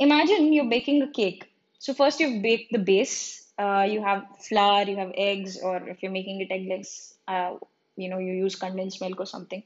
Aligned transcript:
imagine 0.00 0.52
you're 0.52 0.68
baking 0.70 1.02
a 1.02 1.10
cake. 1.12 1.50
So 1.78 1.94
first 1.94 2.20
you 2.20 2.40
bake 2.42 2.68
the 2.70 2.78
base. 2.78 3.52
Uh, 3.58 3.86
you 3.88 4.02
have 4.02 4.24
flour, 4.48 4.84
you 4.84 4.96
have 4.96 5.12
eggs, 5.16 5.60
or 5.62 5.76
if 5.88 6.02
you're 6.02 6.12
making 6.12 6.40
it 6.40 6.50
eggless, 6.50 7.14
uh, 7.28 7.56
you 7.96 8.08
know 8.08 8.18
you 8.18 8.32
use 8.32 8.56
condensed 8.56 9.00
milk 9.02 9.20
or 9.20 9.26
something, 9.26 9.62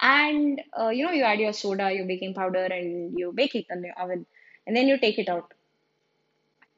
and 0.00 0.62
uh, 0.80 0.88
you 0.88 1.04
know 1.04 1.12
you 1.12 1.24
add 1.24 1.40
your 1.40 1.52
soda, 1.52 1.92
your 1.92 2.06
baking 2.06 2.34
powder, 2.34 2.64
and 2.64 3.18
you 3.18 3.32
bake 3.32 3.54
it 3.54 3.66
in 3.70 3.82
the 3.82 3.90
oven, 4.02 4.24
and 4.66 4.74
then 4.76 4.88
you 4.88 4.98
take 4.98 5.18
it 5.18 5.28
out. 5.28 5.52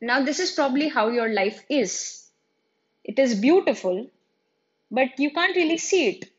Now 0.01 0.23
this 0.25 0.41
is 0.41 0.53
probably 0.53 0.89
how 0.89 1.09
your 1.09 1.29
life 1.29 1.63
is. 1.69 2.31
It 3.05 3.19
is 3.19 3.35
beautiful, 3.41 4.11
but 4.91 5.19
you 5.19 5.33
can't 5.33 5.57
really 5.57 5.79
see 5.79 6.09
it. 6.09 6.31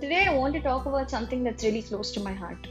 Today 0.00 0.26
I 0.26 0.32
want 0.32 0.54
to 0.54 0.60
talk 0.60 0.86
about 0.86 1.10
something 1.10 1.42
that's 1.42 1.64
really 1.64 1.82
close 1.82 2.12
to 2.12 2.20
my 2.20 2.32
heart. 2.32 2.68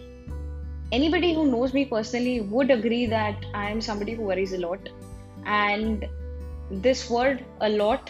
Anybody 0.93 1.33
who 1.33 1.51
knows 1.51 1.73
me 1.73 1.83
personally 1.83 2.39
would 2.39 2.71
agree 2.71 3.05
that 3.05 3.45
I 3.53 3.69
am 3.69 3.81
somebody 3.81 4.13
who 4.13 4.21
worries 4.21 4.53
a 4.53 4.57
lot. 4.59 4.87
And 5.45 6.07
this 6.71 7.09
word, 7.09 7.43
a 7.59 7.67
lot, 7.67 8.09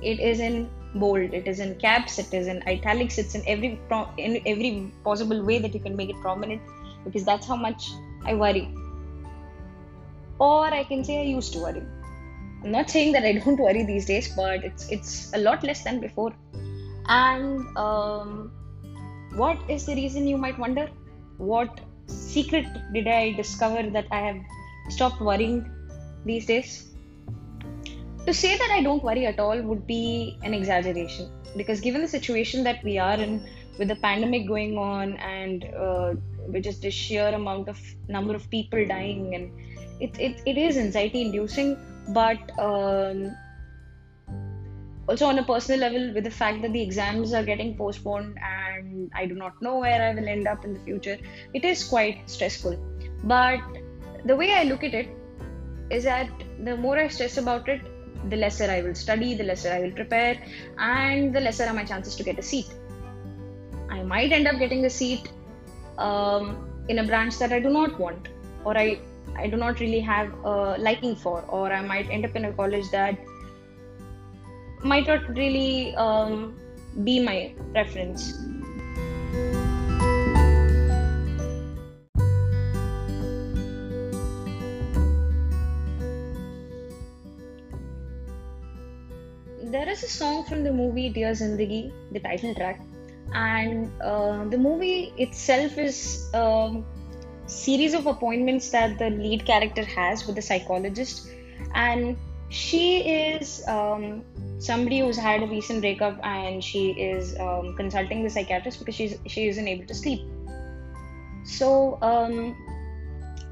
it 0.00 0.20
is 0.20 0.40
in 0.40 0.70
bold, 0.94 1.34
it 1.34 1.46
is 1.46 1.60
in 1.60 1.74
caps, 1.74 2.18
it 2.18 2.32
is 2.32 2.46
in 2.46 2.62
italics, 2.66 3.18
it's 3.18 3.34
in 3.34 3.42
every 3.46 3.78
pro- 3.88 4.08
in 4.16 4.40
every 4.46 4.90
possible 5.04 5.44
way 5.44 5.58
that 5.58 5.74
you 5.74 5.80
can 5.80 5.94
make 5.94 6.08
it 6.08 6.16
prominent 6.22 6.62
because 7.04 7.26
that's 7.26 7.46
how 7.46 7.56
much 7.56 7.90
I 8.24 8.34
worry. 8.34 8.74
Or 10.38 10.64
I 10.64 10.84
can 10.84 11.04
say 11.04 11.20
I 11.20 11.24
used 11.24 11.52
to 11.52 11.58
worry. 11.58 11.82
I'm 12.64 12.70
not 12.70 12.88
saying 12.88 13.12
that 13.12 13.24
I 13.26 13.32
don't 13.32 13.60
worry 13.60 13.84
these 13.84 14.06
days, 14.06 14.34
but 14.34 14.64
it's 14.64 14.88
it's 14.88 15.34
a 15.34 15.38
lot 15.38 15.62
less 15.62 15.84
than 15.84 16.00
before. 16.00 16.32
And 17.08 17.76
um, 17.76 18.52
what 19.34 19.58
is 19.68 19.86
the 19.86 19.94
reason 19.94 20.26
you 20.26 20.36
might 20.36 20.58
wonder? 20.58 20.88
What 21.38 21.80
secret 22.06 22.66
did 22.92 23.06
I 23.06 23.32
discover 23.32 23.88
that 23.90 24.06
I 24.10 24.20
have 24.20 24.40
stopped 24.88 25.20
worrying 25.20 25.68
these 26.24 26.46
days? 26.46 26.92
To 28.26 28.34
say 28.34 28.56
that 28.56 28.70
I 28.72 28.82
don't 28.82 29.04
worry 29.04 29.26
at 29.26 29.38
all 29.38 29.60
would 29.62 29.86
be 29.86 30.38
an 30.42 30.52
exaggeration 30.52 31.30
because 31.56 31.80
given 31.80 32.02
the 32.02 32.08
situation 32.08 32.64
that 32.64 32.82
we 32.82 32.98
are 32.98 33.14
in 33.14 33.46
with 33.78 33.88
the 33.88 33.96
pandemic 33.96 34.46
going 34.48 34.76
on 34.76 35.16
and 35.18 35.64
uh, 35.76 36.14
with 36.48 36.64
just 36.64 36.82
the 36.82 36.90
sheer 36.90 37.28
amount 37.28 37.68
of 37.68 37.78
number 38.08 38.34
of 38.34 38.48
people 38.50 38.84
dying 38.86 39.34
and 39.34 39.52
it, 40.00 40.18
it, 40.18 40.42
it 40.46 40.58
is 40.58 40.76
anxiety 40.76 41.22
inducing 41.22 41.76
but 42.08 42.38
um, 42.58 43.34
also 45.08 45.26
on 45.26 45.38
a 45.38 45.44
personal 45.44 45.80
level 45.80 46.12
with 46.14 46.24
the 46.24 46.30
fact 46.30 46.62
that 46.62 46.72
the 46.72 46.82
exams 46.82 47.32
are 47.32 47.44
getting 47.44 47.76
postponed 47.76 48.36
and 48.42 49.10
i 49.14 49.24
do 49.24 49.34
not 49.34 49.60
know 49.62 49.78
where 49.78 50.00
i 50.06 50.14
will 50.14 50.28
end 50.28 50.48
up 50.48 50.64
in 50.64 50.74
the 50.74 50.80
future 50.80 51.18
it 51.54 51.64
is 51.64 51.84
quite 51.84 52.28
stressful. 52.28 52.76
But 53.24 53.60
the 54.24 54.36
way 54.36 54.52
i 54.52 54.64
look 54.64 54.82
at 54.84 54.94
it 54.94 55.08
is 55.90 56.04
that 56.04 56.28
the 56.64 56.76
more 56.76 56.98
i 56.98 57.08
stress 57.08 57.36
about 57.36 57.68
it 57.68 57.80
the 58.30 58.36
lesser 58.36 58.68
i 58.70 58.80
will 58.82 58.94
study 58.94 59.34
the 59.34 59.44
lesser 59.44 59.70
i 59.72 59.80
will 59.80 59.92
prepare 59.92 60.36
and 60.78 61.34
the 61.34 61.40
lesser 61.40 61.64
are 61.64 61.74
my 61.74 61.84
chances 61.84 62.16
to 62.16 62.22
get 62.22 62.38
a 62.38 62.42
seat. 62.42 62.66
I 63.88 64.02
might 64.02 64.32
end 64.32 64.48
up 64.48 64.58
getting 64.58 64.84
a 64.84 64.90
seat 64.90 65.30
um, 65.98 66.68
in 66.88 66.98
a 66.98 67.04
branch 67.04 67.38
that 67.38 67.52
i 67.52 67.60
do 67.60 67.70
not 67.70 67.98
want 67.98 68.28
or 68.64 68.76
i 68.76 68.98
i 69.36 69.46
do 69.46 69.56
not 69.56 69.80
really 69.80 70.00
have 70.00 70.32
a 70.44 70.76
liking 70.78 71.14
for 71.14 71.42
or 71.48 71.72
i 71.72 71.80
might 71.80 72.10
end 72.10 72.24
up 72.24 72.34
in 72.34 72.46
a 72.46 72.52
college 72.52 72.90
that 72.90 73.16
might 74.86 75.06
not 75.06 75.28
really 75.36 75.94
um, 75.96 76.58
be 77.04 77.20
my 77.20 77.52
preference. 77.72 78.32
There 89.64 89.88
is 89.88 90.02
a 90.04 90.08
song 90.08 90.44
from 90.44 90.62
the 90.62 90.72
movie 90.72 91.08
Dear 91.10 91.32
Zindagi, 91.32 91.92
the 92.12 92.20
title 92.20 92.54
track, 92.54 92.80
and 93.34 93.90
uh, 94.00 94.44
the 94.44 94.56
movie 94.56 95.12
itself 95.18 95.76
is 95.76 96.30
a 96.32 96.82
series 97.46 97.92
of 97.92 98.06
appointments 98.06 98.70
that 98.70 98.98
the 98.98 99.10
lead 99.10 99.44
character 99.44 99.84
has 99.84 100.26
with 100.26 100.36
the 100.36 100.42
psychologist, 100.42 101.28
and 101.74 102.16
she 102.48 102.98
is 102.98 103.66
um, 103.68 104.22
somebody 104.58 105.00
who's 105.00 105.16
had 105.16 105.42
a 105.42 105.46
recent 105.46 105.80
breakup 105.80 106.18
and 106.24 106.62
she 106.62 106.90
is 106.92 107.38
um, 107.40 107.74
consulting 107.76 108.22
the 108.22 108.30
psychiatrist 108.30 108.78
because 108.78 108.94
she's 108.94 109.18
she 109.26 109.48
isn't 109.48 109.66
able 109.66 109.86
to 109.86 109.94
sleep. 109.94 110.20
So 111.44 111.98
um, 112.02 112.56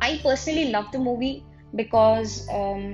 i 0.01 0.19
personally 0.23 0.71
love 0.71 0.91
the 0.93 0.99
movie 0.99 1.45
because 1.75 2.49
um, 2.51 2.85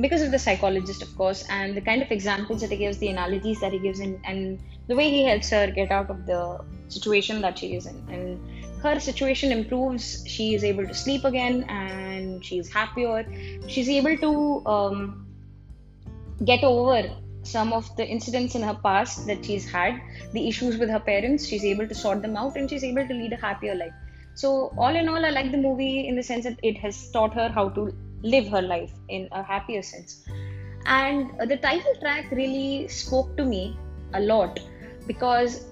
because 0.00 0.22
of 0.22 0.30
the 0.30 0.38
psychologist 0.38 1.02
of 1.02 1.16
course 1.16 1.44
and 1.50 1.76
the 1.76 1.80
kind 1.80 2.02
of 2.02 2.10
examples 2.10 2.60
that 2.60 2.70
he 2.70 2.76
gives 2.76 2.98
the 2.98 3.08
analogies 3.08 3.60
that 3.60 3.72
he 3.72 3.78
gives 3.78 4.00
and, 4.00 4.20
and 4.24 4.60
the 4.86 4.94
way 4.94 5.10
he 5.10 5.24
helps 5.24 5.50
her 5.50 5.66
get 5.78 5.90
out 5.90 6.10
of 6.10 6.26
the 6.26 6.42
situation 6.88 7.40
that 7.42 7.58
she 7.58 7.74
is 7.74 7.86
in. 7.86 7.96
And 8.08 8.57
her 8.82 8.98
situation 9.00 9.52
improves 9.52 10.24
she 10.26 10.54
is 10.54 10.64
able 10.64 10.86
to 10.86 10.94
sleep 10.94 11.24
again 11.24 11.64
and 11.68 12.44
she's 12.44 12.72
happier. 12.72 13.26
She's 13.66 13.88
able 13.88 14.16
to 14.18 14.66
um, 14.66 15.26
get 16.44 16.62
over 16.64 17.10
some 17.42 17.72
of 17.72 17.94
the 17.96 18.06
incidents 18.06 18.54
in 18.54 18.62
her 18.62 18.78
past 18.82 19.26
that 19.26 19.44
she's 19.44 19.68
had 19.70 20.00
the 20.32 20.48
issues 20.48 20.76
with 20.76 20.90
her 20.90 21.00
parents. 21.00 21.46
She's 21.46 21.64
able 21.64 21.88
to 21.88 21.94
sort 21.94 22.22
them 22.22 22.36
out 22.36 22.56
and 22.56 22.68
she's 22.68 22.84
able 22.84 23.06
to 23.06 23.14
lead 23.14 23.32
a 23.32 23.36
happier 23.36 23.74
life. 23.74 23.92
So 24.34 24.72
all 24.78 24.94
in 24.94 25.08
all 25.08 25.24
i 25.24 25.30
like 25.30 25.50
the 25.50 25.58
movie 25.58 26.06
in 26.06 26.14
the 26.14 26.22
sense 26.22 26.44
that 26.44 26.58
it 26.62 26.76
has 26.78 27.10
taught 27.10 27.34
her 27.34 27.48
how 27.48 27.70
to 27.70 27.92
live 28.22 28.46
her 28.48 28.62
life 28.62 28.92
in 29.08 29.28
a 29.32 29.42
happier 29.42 29.82
sense. 29.82 30.24
And 30.86 31.32
the 31.48 31.56
title 31.56 31.94
track 32.00 32.30
really 32.30 32.88
spoke 32.88 33.36
to 33.36 33.44
me 33.44 33.76
a 34.14 34.20
lot 34.20 34.60
because 35.06 35.64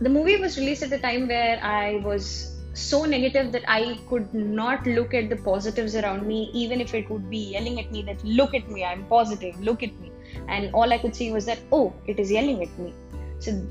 the 0.00 0.08
movie 0.08 0.36
was 0.36 0.56
released 0.56 0.82
at 0.82 0.92
a 0.92 0.98
time 0.98 1.28
where 1.28 1.62
I 1.62 1.96
was 2.04 2.56
so 2.72 3.04
negative 3.04 3.52
that 3.52 3.64
I 3.68 3.98
could 4.08 4.32
not 4.32 4.86
look 4.86 5.12
at 5.12 5.28
the 5.28 5.36
positives 5.36 5.94
around 5.94 6.26
me, 6.26 6.50
even 6.54 6.80
if 6.80 6.94
it 6.94 7.10
would 7.10 7.28
be 7.28 7.52
yelling 7.52 7.78
at 7.78 7.92
me 7.92 8.02
that, 8.02 8.24
look 8.24 8.54
at 8.54 8.68
me, 8.70 8.84
I'm 8.84 9.04
positive, 9.06 9.60
look 9.60 9.82
at 9.82 9.98
me. 10.00 10.10
And 10.48 10.72
all 10.72 10.90
I 10.90 10.98
could 10.98 11.14
see 11.14 11.32
was 11.32 11.44
that, 11.46 11.58
oh, 11.70 11.92
it 12.06 12.18
is 12.18 12.30
yelling 12.30 12.62
at 12.62 12.78
me. 12.78 12.94
So 13.40 13.66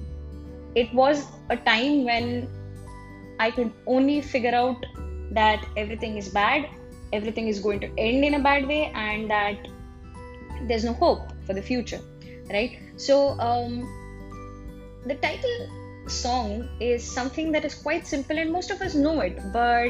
it 0.75 0.93
was 0.93 1.25
a 1.49 1.57
time 1.57 2.03
when 2.05 2.47
I 3.39 3.49
could 3.49 3.71
only 3.87 4.21
figure 4.21 4.53
out 4.53 4.85
that 5.31 5.65
everything 5.77 6.17
is 6.17 6.29
bad, 6.29 6.69
everything 7.11 7.47
is 7.47 7.59
going 7.59 7.79
to 7.79 7.87
end 7.97 8.23
in 8.23 8.35
a 8.35 8.39
bad 8.39 8.67
way, 8.67 8.91
and 8.93 9.29
that 9.31 9.67
there's 10.67 10.83
no 10.83 10.93
hope 10.93 11.21
for 11.45 11.53
the 11.53 11.61
future, 11.61 12.01
right? 12.51 12.77
So, 12.97 13.39
um, 13.39 13.87
the 15.05 15.15
title 15.15 15.78
song 16.09 16.67
is 16.79 17.03
something 17.03 17.51
that 17.51 17.65
is 17.65 17.75
quite 17.75 18.07
simple 18.07 18.37
and 18.37 18.51
most 18.51 18.71
of 18.71 18.81
us 18.81 18.95
know 18.95 19.19
it 19.21 19.39
but 19.53 19.89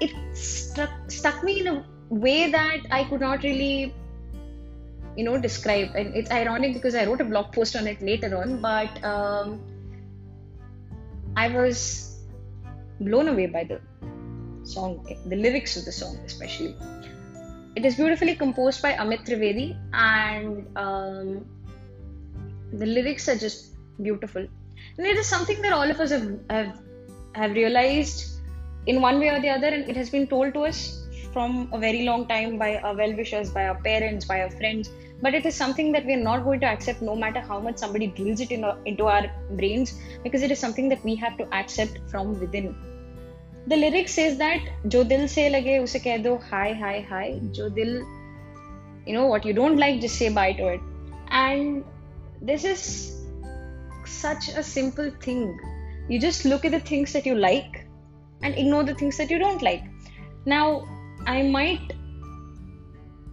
it 0.00 0.12
struck 0.36 0.90
stuck 1.08 1.42
me 1.44 1.60
in 1.60 1.68
a 1.68 1.84
way 2.08 2.50
that 2.50 2.80
i 2.90 3.04
could 3.04 3.20
not 3.20 3.42
really 3.42 3.94
you 5.16 5.24
know 5.24 5.38
describe. 5.38 5.90
And 5.94 6.14
it's 6.14 6.30
ironic 6.30 6.74
because 6.74 6.94
i 6.94 7.04
wrote 7.06 7.20
a 7.20 7.24
blog 7.24 7.52
post 7.52 7.76
on 7.76 7.86
it 7.86 8.02
later 8.02 8.36
on 8.36 8.60
but 8.60 9.04
um, 9.04 9.60
i 11.36 11.48
was 11.48 12.20
blown 13.00 13.28
away 13.28 13.46
by 13.46 13.64
the 13.64 13.80
song 14.64 15.04
the 15.26 15.36
lyrics 15.36 15.76
of 15.76 15.84
the 15.84 15.92
song 15.92 16.18
especially. 16.24 16.76
It 17.76 17.84
is 17.84 17.96
beautifully 17.96 18.36
composed 18.36 18.80
by 18.82 18.92
amit 18.92 19.24
trivedi 19.26 19.76
and 19.92 20.66
um, 20.76 21.44
the 22.72 22.86
lyrics 22.86 23.28
are 23.28 23.36
just 23.36 23.73
beautiful. 24.02 24.46
And 24.98 25.06
it 25.06 25.16
is 25.16 25.26
something 25.26 25.60
that 25.62 25.72
all 25.72 25.90
of 25.90 26.00
us 26.00 26.10
have, 26.10 26.38
have 26.50 26.78
have 27.34 27.52
realized 27.52 28.40
in 28.86 29.00
one 29.00 29.18
way 29.18 29.28
or 29.28 29.40
the 29.40 29.48
other 29.48 29.68
and 29.68 29.88
it 29.88 29.96
has 29.96 30.10
been 30.10 30.26
told 30.26 30.54
to 30.54 30.60
us 30.60 31.04
from 31.32 31.68
a 31.72 31.78
very 31.78 32.02
long 32.04 32.26
time 32.28 32.58
by 32.58 32.76
our 32.78 32.94
well-wishers 32.94 33.50
by 33.50 33.66
our 33.66 33.80
parents 33.82 34.24
by 34.24 34.40
our 34.42 34.50
friends. 34.50 34.90
But 35.20 35.34
it 35.34 35.46
is 35.46 35.54
something 35.54 35.90
that 35.92 36.04
we're 36.04 36.22
not 36.22 36.44
going 36.44 36.60
to 36.60 36.66
accept 36.66 37.00
no 37.02 37.16
matter 37.16 37.40
how 37.40 37.58
much 37.60 37.78
somebody 37.78 38.08
drills 38.08 38.40
it 38.40 38.50
in, 38.50 38.64
into 38.84 39.06
our 39.06 39.30
brains 39.52 39.98
because 40.22 40.42
it 40.42 40.50
is 40.50 40.58
something 40.58 40.88
that 40.90 41.02
we 41.04 41.14
have 41.16 41.36
to 41.38 41.52
accept 41.54 41.98
from 42.10 42.38
within. 42.38 42.76
The 43.66 43.76
lyric 43.76 44.08
says 44.08 44.36
that 44.38 44.60
jo 44.88 45.02
dil 45.02 45.26
se 45.26 45.48
lage 45.50 45.66
use 45.66 45.96
keh 46.04 46.18
do 46.18 46.36
hi 46.50 46.72
hi 46.72 47.00
hi. 47.08 47.40
Jo 47.52 47.68
dil 47.68 48.06
you 49.06 49.14
know 49.14 49.26
what 49.26 49.44
you 49.44 49.54
don't 49.54 49.78
like 49.78 50.00
just 50.00 50.16
say 50.16 50.28
bye 50.28 50.52
to 50.52 50.68
it. 50.68 50.80
And 51.30 51.84
this 52.42 52.64
is 52.64 53.23
such 54.06 54.48
a 54.48 54.62
simple 54.62 55.10
thing. 55.20 55.58
You 56.08 56.20
just 56.20 56.44
look 56.44 56.64
at 56.64 56.72
the 56.72 56.80
things 56.80 57.12
that 57.12 57.24
you 57.26 57.34
like 57.34 57.86
and 58.42 58.54
ignore 58.54 58.84
the 58.84 58.94
things 58.94 59.16
that 59.16 59.30
you 59.30 59.38
don't 59.38 59.62
like. 59.62 59.82
Now, 60.46 60.86
I 61.26 61.42
might, 61.42 61.92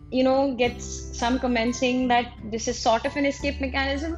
you 0.09 0.23
know, 0.23 0.55
get 0.55 0.81
some 0.81 1.39
comments 1.39 1.79
saying 1.79 2.07
that 2.07 2.31
this 2.45 2.67
is 2.67 2.79
sort 2.79 3.05
of 3.05 3.15
an 3.15 3.25
escape 3.25 3.59
mechanism. 3.59 4.17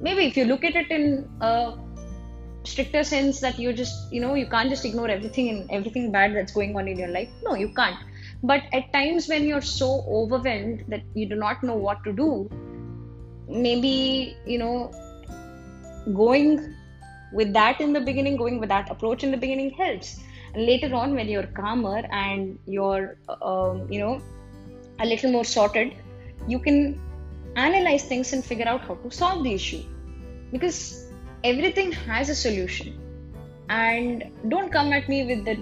Maybe 0.00 0.26
if 0.26 0.36
you 0.36 0.44
look 0.44 0.64
at 0.64 0.74
it 0.74 0.90
in 0.90 1.28
a 1.40 1.74
stricter 2.64 3.04
sense 3.04 3.40
that 3.40 3.58
you 3.58 3.72
just, 3.72 4.12
you 4.12 4.20
know, 4.20 4.34
you 4.34 4.46
can't 4.46 4.70
just 4.70 4.84
ignore 4.84 5.08
everything 5.08 5.48
and 5.50 5.70
everything 5.70 6.10
bad 6.10 6.34
that's 6.34 6.52
going 6.52 6.74
on 6.76 6.88
in 6.88 6.98
your 6.98 7.08
life. 7.08 7.28
No, 7.44 7.54
you 7.54 7.68
can't. 7.68 7.96
But 8.42 8.62
at 8.72 8.92
times 8.92 9.28
when 9.28 9.46
you're 9.46 9.62
so 9.62 10.04
overwhelmed 10.08 10.84
that 10.88 11.02
you 11.14 11.28
do 11.28 11.36
not 11.36 11.62
know 11.62 11.76
what 11.76 12.02
to 12.04 12.12
do, 12.12 12.50
maybe, 13.48 14.36
you 14.46 14.58
know, 14.58 14.90
going 16.12 16.74
with 17.32 17.52
that 17.52 17.80
in 17.80 17.92
the 17.92 18.00
beginning, 18.00 18.36
going 18.36 18.60
with 18.60 18.68
that 18.68 18.90
approach 18.90 19.24
in 19.24 19.30
the 19.30 19.36
beginning 19.36 19.70
helps. 19.70 20.20
And 20.54 20.66
later 20.66 20.94
on, 20.94 21.14
when 21.14 21.28
you're 21.28 21.46
calmer 21.48 22.02
and 22.12 22.58
you're, 22.66 23.16
um, 23.42 23.90
you 23.90 23.98
know, 23.98 24.22
a 25.00 25.06
little 25.06 25.32
more 25.32 25.44
sorted, 25.44 25.94
you 26.46 26.58
can 26.58 27.00
analyze 27.56 28.04
things 28.04 28.32
and 28.32 28.44
figure 28.44 28.68
out 28.68 28.82
how 28.82 28.94
to 28.94 29.10
solve 29.10 29.42
the 29.42 29.52
issue. 29.52 29.82
Because 30.52 31.10
everything 31.42 31.90
has 31.92 32.28
a 32.28 32.34
solution. 32.34 33.00
And 33.68 34.30
don't 34.48 34.70
come 34.70 34.92
at 34.92 35.08
me 35.08 35.24
with 35.26 35.44
the 35.44 35.58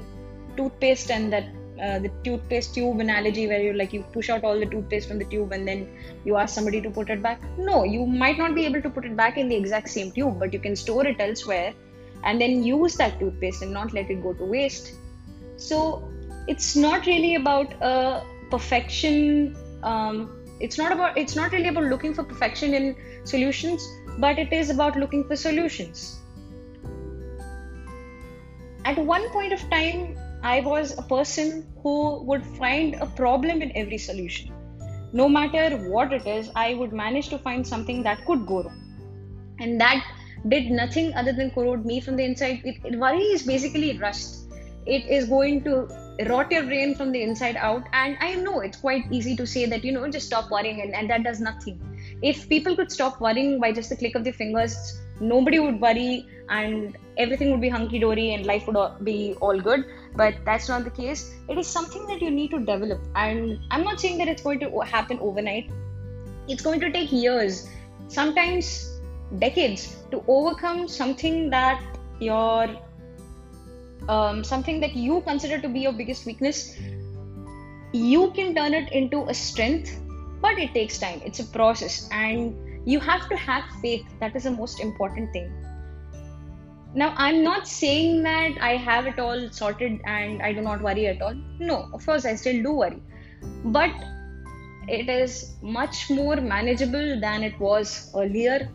toothpaste 0.57 1.11
and 1.11 1.33
that 1.33 1.45
uh, 1.83 1.99
the 1.99 2.11
toothpaste 2.25 2.75
tube 2.75 3.01
analogy 3.01 3.47
where 3.49 3.61
you 3.61 3.73
like 3.73 3.93
you 3.93 4.03
push 4.13 4.31
out 4.31 4.45
all 4.45 4.59
the 4.59 4.67
toothpaste 4.67 5.09
from 5.09 5.19
the 5.19 5.25
tube 5.25 5.53
and 5.53 5.67
then 5.67 5.89
you 6.25 6.37
ask 6.37 6.55
somebody 6.55 6.81
to 6.81 6.91
put 6.91 7.11
it 7.11 7.23
back? 7.23 7.41
No 7.59 7.85
you 7.85 8.07
might 8.07 8.39
not 8.39 8.55
be 8.55 8.65
able 8.67 8.83
to 8.83 8.91
put 8.91 9.05
it 9.05 9.17
back 9.17 9.37
in 9.37 9.49
the 9.49 9.57
exact 9.57 9.89
same 9.89 10.13
tube 10.13 10.39
but 10.39 10.53
you 10.53 10.61
can 10.61 10.77
store 10.77 11.07
it 11.07 11.17
elsewhere 11.19 11.75
and 12.25 12.41
then 12.41 12.63
use 12.63 12.95
that 12.97 13.19
toothpaste 13.19 13.63
and 13.63 13.73
not 13.73 13.93
let 13.93 14.11
it 14.11 14.23
go 14.23 14.33
to 14.33 14.45
waste. 14.45 14.93
So 15.57 16.09
it's 16.47 16.77
not 16.77 17.07
really 17.07 17.35
about 17.35 17.83
uh, 17.83 18.23
perfection 18.51 19.57
um, 19.83 20.39
it's 20.61 20.79
not 20.79 20.93
about 20.93 21.19
it's 21.19 21.35
not 21.35 21.51
really 21.51 21.69
about 21.69 21.85
looking 21.85 22.15
for 22.15 22.23
perfection 22.23 22.75
in 22.75 22.97
solutions 23.25 23.85
but 24.19 24.39
it 24.39 24.53
is 24.53 24.71
about 24.71 24.97
looking 24.97 25.25
for 25.25 25.35
solutions. 25.35 26.21
At 28.85 28.99
one 28.99 29.29
point 29.31 29.53
of 29.53 29.61
time 29.71 30.17
I 30.43 30.61
was 30.61 30.99
a 30.99 31.03
person 31.03 31.67
who 31.83 32.23
would 32.25 32.45
find 32.45 32.97
a 32.97 33.07
problem 33.07 33.63
in 33.63 33.71
every 33.77 33.99
solution. 33.99 34.53
No 35.13 35.29
matter 35.29 35.77
what 35.89 36.13
it 36.13 36.27
is, 36.27 36.51
I 36.57 36.75
would 36.75 36.93
manage 36.93 37.29
to 37.29 37.39
find 37.39 37.67
something 37.67 38.03
that 38.03 38.25
could 38.27 38.47
go 38.47 38.63
wrong. 38.63 38.79
And 39.61 39.81
that 39.81 40.05
did 40.49 40.71
nothing 40.71 41.15
other 41.15 41.33
than 41.33 41.51
corrode 41.53 41.85
me 41.85 42.01
from 42.01 42.17
the 42.17 42.25
inside. 42.25 42.63
It, 42.65 42.81
it, 42.85 42.99
worry 42.99 43.23
is 43.23 43.45
basically 43.45 43.97
rust. 43.99 44.53
It 44.87 45.07
is 45.07 45.27
going 45.27 45.63
to 45.65 45.87
rot 46.29 46.51
your 46.51 46.65
brain 46.65 46.97
from 46.97 47.13
the 47.13 47.23
inside 47.23 47.57
out. 47.57 47.85
And 47.93 48.17
I 48.21 48.35
know 48.35 48.61
it's 48.61 48.79
quite 48.79 49.05
easy 49.13 49.37
to 49.37 49.47
say 49.47 49.67
that, 49.67 49.85
you 49.85 49.93
know, 49.93 50.11
just 50.11 50.27
stop 50.27 50.51
worrying, 50.51 50.81
and, 50.81 50.93
and 50.93 51.09
that 51.09 51.23
does 51.23 51.41
nothing. 51.41 51.81
If 52.21 52.49
people 52.49 52.75
could 52.75 52.91
stop 52.91 53.21
worrying 53.21 53.61
by 53.61 53.71
just 53.71 53.91
the 53.91 53.97
click 53.97 54.17
of 54.17 54.25
their 54.25 54.33
fingers, 54.33 55.01
nobody 55.23 55.59
would 55.59 55.81
worry 55.81 56.27
and 56.49 56.97
everything 57.17 57.51
would 57.51 57.61
be 57.61 57.69
hunky 57.69 57.99
dory 57.99 58.35
and 58.35 58.47
life 58.47 58.67
would 58.67 59.05
be 59.05 59.35
all 59.41 59.59
good. 59.59 59.85
But 60.15 60.35
that's 60.45 60.69
not 60.69 60.85
the 60.85 60.91
case. 60.91 61.33
It 61.49 61.59
is 61.59 61.67
something 61.67 62.07
that 62.07 62.21
you 62.21 62.31
need 62.31 62.51
to 62.51 62.59
develop. 62.59 63.01
And 63.15 63.59
i'm 63.71 63.85
not 63.85 64.01
saying 64.01 64.19
that 64.19 64.29
it's 64.29 64.43
going 64.43 64.61
to 64.61 64.81
happen 64.81 65.19
overnight. 65.21 65.71
It's 66.49 66.63
going 66.63 66.81
to 66.81 66.91
take 66.91 67.13
years 67.13 67.69
sometimes 68.09 69.01
decades 69.39 69.97
to 70.11 70.23
overcome 70.29 70.89
something 70.89 71.49
that 71.51 71.83
your 72.21 72.69
um, 74.09 74.43
something 74.45 74.81
that 74.81 74.95
you 74.95 75.21
consider 75.23 75.61
to 75.61 75.69
be 75.69 75.81
your 75.81 75.93
biggest 75.93 76.27
weakness. 76.27 76.77
You 77.93 78.31
can 78.33 78.55
turn 78.55 78.75
it 78.75 78.93
into 78.93 79.25
a 79.29 79.35
strength 79.35 79.99
but 80.43 80.59
it 80.59 80.75
takes 80.75 80.99
time. 80.99 81.23
It's 81.25 81.39
a 81.39 81.45
process. 81.45 82.09
And 82.11 82.57
you 82.85 83.01
have 83.01 83.29
to 83.29 83.37
have 83.37 83.65
faith 83.81 84.07
that 84.21 84.35
is 84.37 84.45
the 84.45 84.51
most 84.51 84.81
important 84.81 85.33
thing 85.33 85.53
now, 86.95 87.15
I'm 87.17 87.43
not 87.43 87.67
saying 87.67 88.23
that 88.25 88.59
I 88.61 88.77
have 88.77 89.07
it 89.07 89.19
all 89.19 89.49
sorted 89.51 90.01
and 90.05 90.43
I 90.43 90.53
do 90.53 90.61
not 90.61 90.83
worry 90.83 91.07
at 91.07 91.23
all. 91.23 91.35
No, 91.59 91.89
of 91.95 92.05
course, 92.05 92.27
I 92.27 92.35
still 92.35 92.63
do 92.63 92.73
worry. 92.73 93.03
But 93.65 93.91
it 94.89 95.09
is 95.09 95.55
much 95.63 96.11
more 96.11 96.37
manageable 96.37 97.19
than 97.19 97.45
it 97.45 97.59
was 97.59 98.11
earlier. 98.15 98.69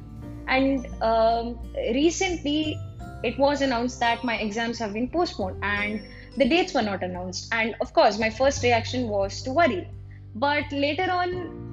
And 0.48 0.88
um, 1.04 1.60
recently, 1.76 2.76
it 3.24 3.38
was 3.38 3.62
announced 3.62 4.00
that 4.00 4.24
my 4.24 4.38
exams 4.38 4.80
have 4.80 4.94
been 4.94 5.10
postponed 5.10 5.64
and 5.64 6.02
the 6.38 6.50
dates 6.50 6.74
were 6.74 6.82
not 6.82 7.04
announced. 7.04 7.50
And 7.52 7.76
of 7.82 7.94
course, 7.94 8.18
my 8.18 8.32
first 8.32 8.64
reaction 8.64 9.10
was 9.10 9.44
to 9.44 9.52
worry. 9.52 9.88
But 10.34 10.72
later 10.72 11.12
on, 11.12 11.67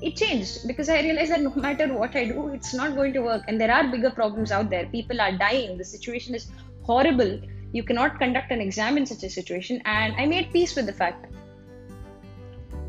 it 0.00 0.16
changed 0.16 0.66
because 0.66 0.88
I 0.88 1.00
realized 1.00 1.32
that 1.32 1.40
no 1.40 1.52
matter 1.54 1.92
what 1.92 2.14
I 2.14 2.24
do, 2.26 2.48
it's 2.48 2.72
not 2.74 2.94
going 2.94 3.12
to 3.14 3.20
work. 3.20 3.42
And 3.48 3.60
there 3.60 3.70
are 3.70 3.88
bigger 3.88 4.10
problems 4.10 4.52
out 4.52 4.70
there. 4.70 4.86
People 4.86 5.20
are 5.20 5.32
dying. 5.32 5.76
The 5.76 5.84
situation 5.84 6.34
is 6.34 6.50
horrible. 6.82 7.40
You 7.72 7.82
cannot 7.82 8.18
conduct 8.18 8.50
an 8.50 8.60
exam 8.60 8.96
in 8.96 9.06
such 9.06 9.24
a 9.24 9.30
situation. 9.30 9.82
And 9.84 10.14
I 10.16 10.26
made 10.26 10.52
peace 10.52 10.76
with 10.76 10.86
the 10.86 10.92
fact. 10.92 11.26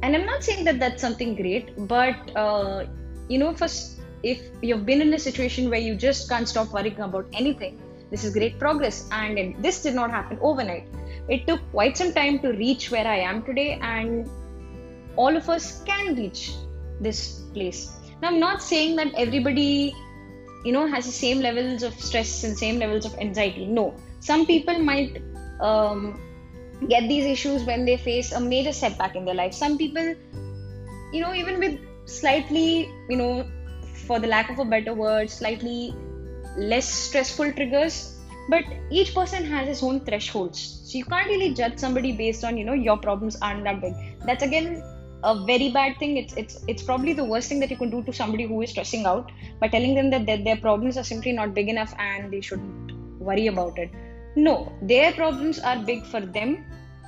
And 0.03 0.15
I'm 0.15 0.25
not 0.25 0.43
saying 0.43 0.63
that 0.65 0.79
that's 0.79 1.01
something 1.01 1.35
great, 1.35 1.73
but 1.87 2.35
uh, 2.35 2.85
you 3.27 3.37
know, 3.37 3.53
first, 3.53 3.99
if 4.23 4.41
you've 4.61 4.85
been 4.85 5.01
in 5.01 5.13
a 5.13 5.19
situation 5.19 5.69
where 5.69 5.79
you 5.79 5.95
just 5.95 6.29
can't 6.29 6.47
stop 6.47 6.71
worrying 6.71 6.99
about 6.99 7.25
anything, 7.33 7.81
this 8.09 8.23
is 8.23 8.33
great 8.33 8.57
progress. 8.59 9.09
And 9.11 9.61
this 9.61 9.81
did 9.81 9.95
not 9.95 10.11
happen 10.11 10.39
overnight. 10.41 10.87
It 11.27 11.47
took 11.47 11.59
quite 11.71 11.97
some 11.97 12.13
time 12.13 12.39
to 12.39 12.49
reach 12.49 12.91
where 12.91 13.05
I 13.05 13.17
am 13.17 13.43
today, 13.43 13.77
and 13.81 14.29
all 15.15 15.35
of 15.35 15.49
us 15.49 15.83
can 15.83 16.15
reach 16.15 16.53
this 16.99 17.41
place. 17.53 17.91
Now, 18.21 18.29
I'm 18.29 18.39
not 18.39 18.61
saying 18.61 18.95
that 18.97 19.13
everybody, 19.15 19.95
you 20.65 20.71
know, 20.71 20.87
has 20.87 21.05
the 21.05 21.11
same 21.11 21.39
levels 21.39 21.83
of 21.83 21.93
stress 21.99 22.43
and 22.43 22.57
same 22.57 22.79
levels 22.79 23.05
of 23.05 23.17
anxiety. 23.17 23.65
No, 23.65 23.95
some 24.19 24.45
people 24.45 24.77
might 24.79 25.21
um, 25.61 26.19
get 26.87 27.07
these 27.07 27.25
issues 27.25 27.63
when 27.63 27.85
they 27.85 27.97
face 27.97 28.31
a 28.31 28.39
major 28.39 28.73
setback 28.73 29.15
in 29.15 29.25
their 29.25 29.35
life. 29.35 29.53
Some 29.53 29.77
people, 29.77 30.15
you 31.13 31.21
know, 31.21 31.33
even 31.33 31.59
with 31.59 31.79
slightly, 32.05 32.89
you 33.09 33.17
know, 33.17 33.47
for 34.07 34.19
the 34.19 34.27
lack 34.27 34.49
of 34.49 34.59
a 34.59 34.65
better 34.65 34.93
word, 34.93 35.29
slightly 35.29 35.93
less 36.57 36.87
stressful 36.87 37.53
triggers. 37.53 38.15
But 38.49 38.63
each 38.89 39.13
person 39.13 39.45
has 39.45 39.67
his 39.67 39.83
own 39.83 39.99
thresholds. 40.05 40.81
So 40.85 40.97
you 40.97 41.05
can't 41.05 41.27
really 41.27 41.53
judge 41.53 41.77
somebody 41.77 42.11
based 42.13 42.43
on, 42.43 42.57
you 42.57 42.65
know, 42.65 42.73
your 42.73 42.97
problems 42.97 43.37
aren't 43.41 43.63
that 43.65 43.79
big. 43.79 43.93
That's 44.25 44.43
again 44.43 44.83
a 45.23 45.45
very 45.45 45.69
bad 45.69 45.97
thing 45.99 46.15
it's 46.17 46.33
it's 46.33 46.59
it's 46.67 46.83
probably 46.83 47.13
the 47.13 47.23
worst 47.23 47.49
thing 47.49 47.59
that 47.59 47.69
you 47.69 47.77
can 47.77 47.89
do 47.89 48.01
to 48.03 48.13
somebody 48.13 48.45
who 48.45 48.61
is 48.61 48.69
stressing 48.69 49.05
out 49.05 49.31
by 49.59 49.67
telling 49.67 49.93
them 49.93 50.09
that 50.09 50.25
their, 50.25 50.37
their 50.37 50.57
problems 50.57 50.97
are 50.97 51.03
simply 51.03 51.33
not 51.33 51.53
big 51.53 51.67
enough 51.67 51.93
and 51.99 52.31
they 52.31 52.41
shouldn't 52.41 52.91
worry 53.19 53.47
about 53.47 53.77
it. 53.77 53.89
No 54.35 54.71
their 54.81 55.11
problems 55.11 55.59
are 55.59 55.77
big 55.79 56.05
for 56.05 56.21
them 56.21 56.65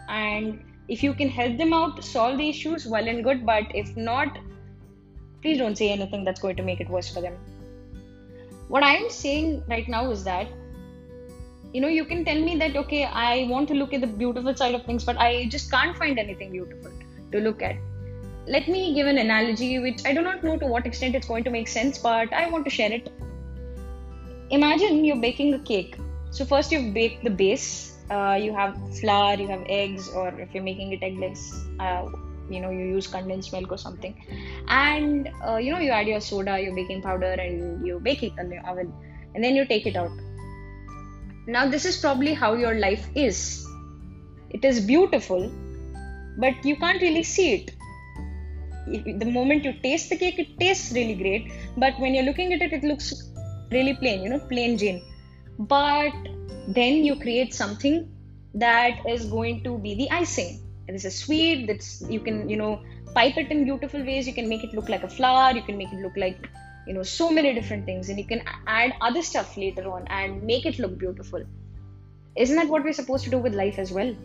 and 0.09 0.61
if 0.89 1.03
you 1.03 1.13
can 1.13 1.29
help 1.29 1.57
them 1.57 1.73
out 1.73 2.03
solve 2.03 2.37
the 2.37 2.49
issues 2.49 2.85
well 2.85 3.07
and 3.07 3.23
good 3.23 3.45
but 3.45 3.63
if 3.73 3.95
not 3.95 4.37
please 5.41 5.57
don't 5.57 5.77
say 5.77 5.89
anything 5.89 6.25
that's 6.25 6.41
going 6.41 6.57
to 6.57 6.63
make 6.63 6.81
it 6.81 6.89
worse 6.89 7.09
for 7.13 7.21
them. 7.21 7.37
What 8.67 8.83
i 8.83 8.95
am 8.95 9.09
saying 9.09 9.63
right 9.67 9.87
now 9.87 10.11
is 10.11 10.23
that 10.25 10.47
you 11.73 11.79
know 11.79 11.87
you 11.87 12.03
can 12.03 12.25
tell 12.25 12.41
me 12.41 12.57
that 12.57 12.75
okay 12.75 13.05
i 13.05 13.47
want 13.49 13.67
to 13.69 13.73
look 13.73 13.93
at 13.93 14.01
the 14.01 14.07
beautiful 14.07 14.55
side 14.55 14.75
of 14.75 14.83
things 14.85 15.05
but 15.05 15.17
i 15.17 15.45
just 15.45 15.71
can't 15.71 15.97
find 15.97 16.19
anything 16.19 16.51
beautiful 16.51 16.91
to 17.31 17.39
look 17.39 17.61
at 17.61 17.77
let 18.47 18.67
me 18.67 18.93
give 18.93 19.07
an 19.07 19.17
analogy 19.17 19.79
which 19.79 20.01
I 20.05 20.13
do 20.13 20.21
not 20.21 20.43
know 20.43 20.57
to 20.57 20.65
what 20.65 20.85
extent 20.85 21.15
it's 21.15 21.27
going 21.27 21.43
to 21.43 21.51
make 21.51 21.67
sense, 21.67 21.97
but 21.97 22.33
I 22.33 22.49
want 22.49 22.65
to 22.65 22.71
share 22.71 22.91
it. 22.91 23.11
Imagine 24.49 25.05
you're 25.05 25.21
baking 25.21 25.53
a 25.53 25.59
cake. 25.59 25.97
So, 26.31 26.45
first 26.45 26.71
you 26.71 26.91
bake 26.91 27.23
the 27.23 27.29
base, 27.29 27.97
uh, 28.09 28.39
you 28.41 28.53
have 28.53 28.75
flour, 28.99 29.35
you 29.35 29.47
have 29.47 29.63
eggs, 29.67 30.09
or 30.09 30.29
if 30.39 30.53
you're 30.53 30.63
making 30.63 30.91
it 30.93 31.01
eggless, 31.01 31.39
uh, 31.79 32.09
you 32.49 32.61
know, 32.61 32.69
you 32.69 32.85
use 32.85 33.07
condensed 33.07 33.53
milk 33.53 33.71
or 33.71 33.77
something. 33.77 34.15
And 34.67 35.29
uh, 35.45 35.57
you 35.57 35.71
know, 35.71 35.79
you 35.79 35.91
add 35.91 36.07
your 36.07 36.19
soda, 36.19 36.59
your 36.59 36.75
baking 36.75 37.01
powder, 37.01 37.33
and 37.33 37.85
you 37.85 37.99
bake 37.99 38.23
it 38.23 38.33
in 38.39 38.49
the 38.49 38.57
oven, 38.67 38.93
and 39.35 39.43
then 39.43 39.55
you 39.55 39.65
take 39.65 39.85
it 39.85 39.95
out. 39.95 40.11
Now, 41.47 41.67
this 41.67 41.85
is 41.85 41.97
probably 41.97 42.33
how 42.33 42.53
your 42.53 42.75
life 42.75 43.07
is. 43.13 43.65
It 44.49 44.65
is 44.65 44.79
beautiful, 44.79 45.51
but 46.37 46.65
you 46.65 46.75
can't 46.75 47.01
really 47.01 47.23
see 47.23 47.53
it 47.53 47.71
the 48.87 49.25
moment 49.25 49.63
you 49.63 49.73
taste 49.73 50.09
the 50.09 50.17
cake 50.17 50.39
it 50.39 50.59
tastes 50.59 50.91
really 50.93 51.15
great. 51.15 51.51
But 51.77 51.99
when 51.99 52.13
you're 52.13 52.23
looking 52.23 52.53
at 52.53 52.61
it 52.61 52.73
it 52.73 52.83
looks 52.83 53.31
really 53.71 53.95
plain 53.95 54.23
you 54.23 54.29
know 54.29 54.39
plain 54.39 54.77
jane. 54.77 55.03
But 55.59 56.13
then 56.67 57.03
you 57.03 57.15
create 57.19 57.53
something 57.53 58.09
that 58.55 58.99
is 59.07 59.25
going 59.25 59.63
to 59.63 59.77
be 59.77 59.95
the 59.95 60.09
icing. 60.11 60.61
This 60.87 61.05
is 61.05 61.17
sweet 61.17 61.67
that's 61.67 62.03
you 62.09 62.19
can 62.19 62.49
you 62.49 62.57
know 62.57 62.81
pipe 63.13 63.37
it 63.37 63.49
in 63.51 63.63
beautiful 63.63 64.03
ways. 64.03 64.27
You 64.27 64.33
can 64.33 64.49
make 64.49 64.63
it 64.63 64.73
look 64.73 64.89
like 64.89 65.03
a 65.03 65.09
flower. 65.09 65.53
You 65.55 65.61
can 65.61 65.77
make 65.77 65.93
it 65.93 65.99
look 65.99 66.17
like 66.17 66.49
you 66.85 66.93
know 66.93 67.03
so 67.03 67.31
many 67.31 67.53
different 67.53 67.85
things. 67.85 68.09
And 68.09 68.19
you 68.19 68.25
can 68.25 68.43
add 68.67 68.93
other 68.99 69.21
stuff 69.21 69.55
later 69.55 69.89
on 69.89 70.05
and 70.07 70.43
make 70.43 70.65
it 70.65 70.79
look 70.79 70.97
beautiful. 70.97 71.43
Isn't 72.35 72.55
that 72.57 72.67
what 72.67 72.83
we're 72.83 72.93
supposed 72.93 73.23
to 73.25 73.29
do 73.29 73.37
with 73.37 73.53
life 73.53 73.79
as 73.79 73.91
well? 73.91 74.15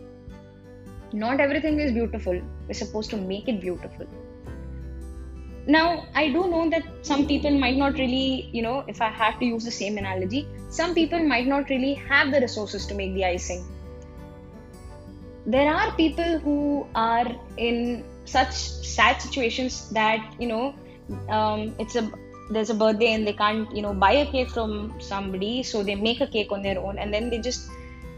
Not 1.13 1.39
everything 1.39 1.79
is 1.79 1.93
beautiful. 1.93 2.41
We're 2.67 2.73
supposed 2.73 3.09
to 3.11 3.17
make 3.17 3.47
it 3.47 3.61
beautiful 3.61 4.07
now 5.67 6.05
i 6.15 6.27
do 6.27 6.47
know 6.49 6.69
that 6.69 6.83
some 7.01 7.27
people 7.27 7.51
might 7.51 7.77
not 7.77 7.93
really 7.93 8.49
you 8.53 8.61
know 8.61 8.83
if 8.87 9.01
i 9.01 9.09
have 9.09 9.39
to 9.39 9.45
use 9.45 9.65
the 9.65 9.71
same 9.71 9.97
analogy 9.97 10.47
some 10.69 10.93
people 10.93 11.19
might 11.23 11.47
not 11.47 11.69
really 11.69 11.93
have 11.93 12.31
the 12.31 12.41
resources 12.41 12.85
to 12.87 12.93
make 12.93 13.13
the 13.13 13.25
icing. 13.25 13.65
There 15.45 15.73
are 15.73 15.91
people 15.95 16.39
who 16.39 16.85
are 16.93 17.27
in 17.55 18.03
such 18.25 18.51
sad 18.51 19.21
situations 19.21 19.89
that 19.91 20.35
you 20.39 20.47
know 20.47 20.75
um, 21.29 21.73
it's 21.79 21.95
a 21.95 22.11
there's 22.49 22.69
a 22.69 22.73
birthday 22.73 23.13
and 23.13 23.25
they 23.25 23.33
can't 23.33 23.73
you 23.73 23.81
know 23.81 23.93
buy 23.93 24.11
a 24.11 24.25
cake 24.31 24.49
from 24.49 24.93
somebody 24.99 25.63
so 25.63 25.83
they 25.83 25.95
make 25.95 26.19
a 26.19 26.27
cake 26.27 26.51
on 26.51 26.61
their 26.61 26.79
own 26.79 26.97
and 26.97 27.13
then 27.13 27.29
they 27.29 27.39
just 27.39 27.69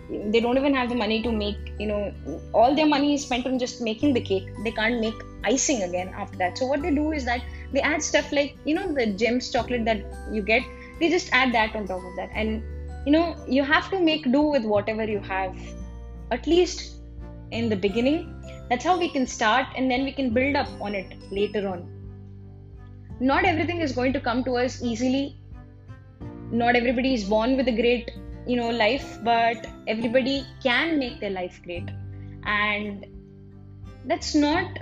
they 0.10 0.40
don't 0.40 0.58
even 0.58 0.74
have 0.74 0.90
the 0.90 0.96
money 0.96 1.22
to 1.22 1.32
make 1.32 1.58
you 1.78 1.86
know 1.86 2.14
all 2.54 2.76
their 2.76 2.88
money 2.88 3.14
is 3.14 3.24
spent 3.24 3.46
on 3.46 3.60
just 3.60 3.82
making 3.82 4.14
the 4.14 4.22
cake. 4.22 4.48
They 4.64 4.72
can't 4.72 5.00
make 5.00 5.14
icing 5.44 5.84
again 5.84 6.10
after 6.10 6.38
that. 6.38 6.58
So 6.58 6.66
what 6.66 6.82
they 6.82 6.94
do 6.94 7.12
is 7.12 7.26
that 7.26 7.42
they 7.72 7.82
add 7.82 8.02
stuff 8.02 8.32
like 8.32 8.58
you 8.66 8.76
know 8.76 8.92
the 8.94 9.08
gems 9.08 9.52
chocolate 9.52 9.86
that 9.86 10.04
you 10.32 10.42
get 10.42 10.64
they 11.00 11.10
just 11.10 11.30
add 11.32 11.54
that 11.54 11.76
on 11.76 11.88
top 11.88 12.04
of 12.04 12.16
that. 12.16 12.30
And 12.34 12.64
you 13.06 13.12
know 13.12 13.36
you 13.48 13.64
have 13.64 13.90
to 13.92 14.00
make 14.00 14.32
do 14.32 14.42
with 14.42 14.64
whatever 14.64 15.04
you 15.04 15.20
have 15.20 15.56
at 16.32 16.48
least 16.48 16.96
in 17.52 17.70
the 17.70 17.76
beginning. 17.76 18.36
That's 18.70 18.84
how 18.84 18.98
we 18.98 19.10
can 19.10 19.26
start 19.28 19.68
and 19.76 19.90
then 19.90 20.04
we 20.04 20.12
can 20.12 20.34
build 20.34 20.56
up 20.56 20.70
on 20.82 20.96
it 20.96 21.14
later 21.32 21.68
on. 21.68 21.88
Not 23.20 23.46
everything 23.46 23.82
is 23.82 23.92
going 23.92 24.14
to 24.14 24.20
come 24.20 24.44
to 24.46 24.58
us 24.58 24.82
easily. 24.82 25.38
Not 26.52 26.76
everybody 26.76 27.14
is 27.14 27.24
born 27.24 27.58
with 27.58 27.68
a 27.68 27.72
great 27.72 28.12
you 28.48 28.56
know 28.56 28.70
life 28.70 29.20
but 29.24 29.68
everybody 29.90 30.46
can 30.64 30.98
make 31.00 31.20
their 31.20 31.32
life 31.32 31.60
great. 31.64 31.90
And 32.44 33.06
that's 34.06 34.34
not 34.36 34.80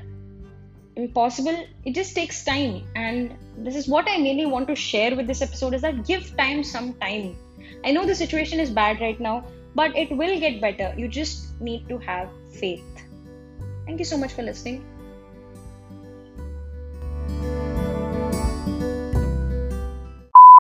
impossible. 0.95 1.65
It 1.85 1.95
just 1.95 2.15
takes 2.15 2.43
time. 2.43 2.83
And 2.95 3.35
this 3.57 3.75
is 3.75 3.87
what 3.87 4.07
i 4.07 4.17
mainly 4.17 4.45
want 4.45 4.67
to 4.67 4.75
share 4.75 5.15
with 5.15 5.25
this 5.25 5.41
episode 5.41 5.73
is 5.73 5.81
that 5.81 6.05
give 6.05 6.35
time 6.37 6.63
some 6.63 6.93
time. 6.95 7.35
I 7.83 7.91
know 7.91 8.05
the 8.05 8.15
situation 8.15 8.59
is 8.59 8.69
bad 8.69 9.01
right 9.01 9.19
now 9.19 9.45
but 9.75 9.95
it 9.95 10.11
will 10.11 10.39
get 10.39 10.59
better. 10.59 10.93
You 10.97 11.07
just 11.07 11.59
need 11.61 11.87
to 11.89 11.97
have 11.99 12.29
faith. 12.51 13.03
Thank 13.85 13.99
you 13.99 14.05
so 14.05 14.17
much 14.17 14.33
for 14.33 14.41
listening 14.41 14.83